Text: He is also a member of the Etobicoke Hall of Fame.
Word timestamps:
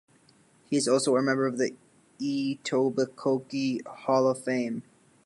He 0.67 0.77
is 0.77 0.87
also 0.87 1.15
a 1.15 1.21
member 1.21 1.45
of 1.45 1.59
the 1.59 1.75
Etobicoke 2.19 3.85
Hall 3.85 4.27
of 4.27 4.43
Fame. 4.43 4.81